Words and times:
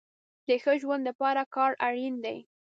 د 0.47 0.49
ښه 0.63 0.73
ژوند 0.81 1.03
د 1.05 1.09
پاره 1.19 1.43
کار 1.55 1.71
اړين 1.87 2.15
دی 2.25 2.37